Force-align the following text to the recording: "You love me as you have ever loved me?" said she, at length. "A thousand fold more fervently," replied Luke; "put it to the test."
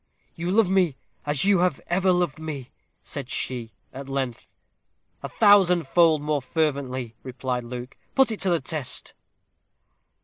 "You 0.33 0.49
love 0.49 0.67
me 0.67 0.97
as 1.27 1.45
you 1.45 1.59
have 1.59 1.79
ever 1.85 2.11
loved 2.11 2.39
me?" 2.39 2.71
said 3.03 3.29
she, 3.29 3.71
at 3.93 4.09
length. 4.09 4.47
"A 5.21 5.29
thousand 5.29 5.85
fold 5.87 6.23
more 6.23 6.41
fervently," 6.41 7.13
replied 7.21 7.63
Luke; 7.65 7.95
"put 8.15 8.31
it 8.31 8.39
to 8.39 8.49
the 8.49 8.59
test." 8.61 9.13